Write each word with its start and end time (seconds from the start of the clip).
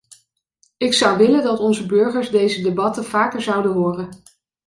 Ik 0.77 0.93
zou 0.93 1.17
willen 1.17 1.43
dat 1.43 1.59
onze 1.59 1.85
burgers 1.85 2.29
deze 2.29 2.61
debatten 2.61 3.03
vaker 3.03 3.41
zouden 3.41 3.71
horen. 3.73 4.09